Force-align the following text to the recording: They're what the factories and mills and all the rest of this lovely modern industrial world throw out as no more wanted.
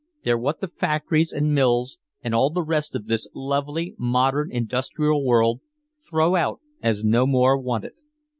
They're 0.23 0.35
what 0.35 0.61
the 0.61 0.67
factories 0.67 1.31
and 1.31 1.53
mills 1.53 1.99
and 2.23 2.33
all 2.33 2.49
the 2.49 2.63
rest 2.63 2.95
of 2.95 3.05
this 3.05 3.27
lovely 3.35 3.93
modern 3.99 4.51
industrial 4.51 5.23
world 5.23 5.61
throw 6.09 6.35
out 6.35 6.59
as 6.81 7.03
no 7.03 7.27
more 7.27 7.55
wanted. 7.55 7.93